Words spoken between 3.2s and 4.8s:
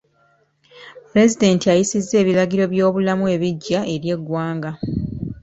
ebigya eri eggwanga.